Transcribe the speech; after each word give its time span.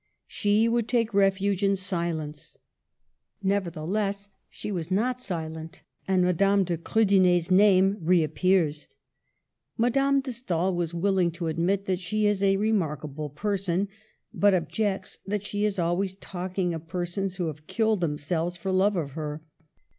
She 0.25 0.67
would 0.67 0.87
take 0.87 1.13
refuge 1.13 1.61
in 1.63 1.75
silence. 1.75 2.57
Nevertheless 3.43 4.29
she 4.49 4.69
is 4.69 4.89
not 4.89 5.19
silent; 5.19 5.83
and 6.07 6.23
Madame 6.23 6.63
de 6.63 6.75
Krudener' 6.75 7.37
s 7.37 7.51
name 7.51 7.97
reappears. 8.01 8.87
Ma 9.77 9.89
dame 9.89 10.19
de 10.21 10.31
Stael 10.33 10.81
is 10.81 10.95
willing 10.95 11.29
to 11.33 11.45
admit 11.45 11.85
that 11.85 11.99
she 11.99 12.25
is 12.25 12.41
a 12.41 12.57
remarkable 12.57 13.29
person, 13.29 13.89
but 14.33 14.55
objects 14.55 15.19
that 15.27 15.45
she 15.45 15.65
is 15.65 15.77
always 15.77 16.15
talking 16.15 16.73
of 16.73 16.87
persons 16.87 17.35
who 17.35 17.45
have 17.45 17.67
killed 17.67 18.01
themselves 18.01 18.57
for 18.57 18.71
love 18.71 18.95
of 18.95 19.11
her. 19.11 19.43